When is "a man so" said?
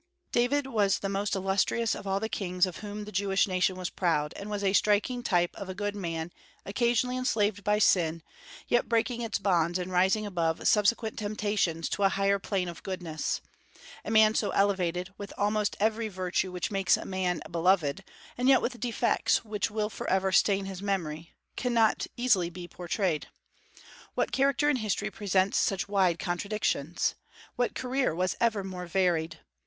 14.03-14.49